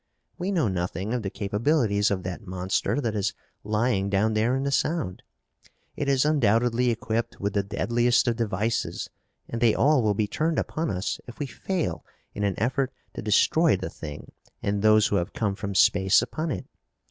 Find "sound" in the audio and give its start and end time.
4.71-5.21